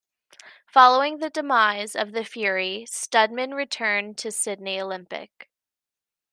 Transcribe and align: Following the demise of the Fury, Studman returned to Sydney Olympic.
Following 0.65 1.19
the 1.19 1.29
demise 1.29 1.95
of 1.95 2.11
the 2.11 2.23
Fury, 2.23 2.87
Studman 2.89 3.53
returned 3.53 4.17
to 4.17 4.31
Sydney 4.31 4.81
Olympic. 4.81 5.47